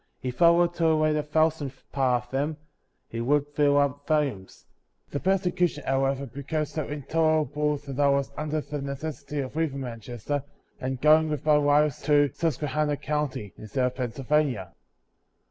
If 0.23 0.41
I 0.41 0.49
were 0.49 0.67
to 0.67 0.85
relate 0.87 1.15
a 1.15 1.21
thousandth 1.21 1.83
part 1.91 2.23
of 2.25 2.31
them, 2.31 2.57
it 3.11 3.21
would 3.21 3.45
fill 3.53 3.77
up 3.77 4.07
vol 4.07 4.23
umes. 4.23 4.65
The 5.11 5.19
persecution, 5.19 5.83
however, 5.85 6.25
became 6.25 6.65
so 6.65 6.87
intol 6.87 7.47
erable 7.47 7.79
that 7.83 7.99
I 7.99 8.09
was 8.09 8.31
under 8.35 8.61
the 8.61 8.79
necessiiy 8.79 9.45
of 9.45 9.53
leav 9.53 9.73
ing 9.73 9.81
Manchester, 9.81 10.43
and 10.79 10.99
going 10.99 11.29
with 11.29 11.45
my 11.45 11.59
wife 11.59 12.01
to 12.05 12.31
Sus 12.33 12.57
quehanna 12.57 12.99
county, 12.99 13.53
in 13.55 13.65
the 13.65 13.67
state 13.69 13.83
of 13.85 13.93
Pennsylvania. 13.95 14.73